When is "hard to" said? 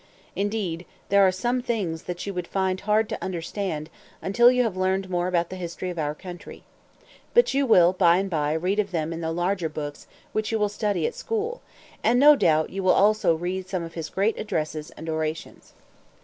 2.81-3.23